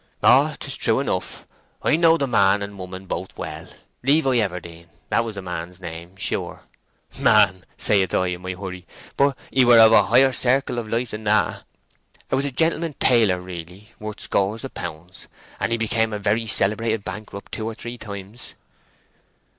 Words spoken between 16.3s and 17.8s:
celebrated bankrupt two or